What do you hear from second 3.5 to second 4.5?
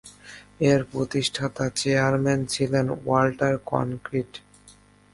ক্রোনকিট।